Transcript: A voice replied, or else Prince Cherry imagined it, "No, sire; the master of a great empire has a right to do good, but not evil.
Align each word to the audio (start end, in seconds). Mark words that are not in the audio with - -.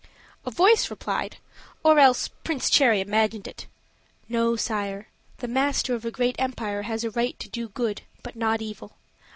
A 0.47 0.49
voice 0.49 0.89
replied, 0.89 1.37
or 1.83 1.99
else 1.99 2.29
Prince 2.43 2.71
Cherry 2.71 3.01
imagined 3.01 3.47
it, 3.47 3.67
"No, 4.27 4.55
sire; 4.55 5.09
the 5.37 5.47
master 5.47 5.93
of 5.93 6.03
a 6.05 6.09
great 6.09 6.37
empire 6.39 6.81
has 6.81 7.03
a 7.03 7.11
right 7.11 7.37
to 7.37 7.47
do 7.47 7.67
good, 7.69 8.01
but 8.23 8.35
not 8.35 8.63
evil. 8.63 8.97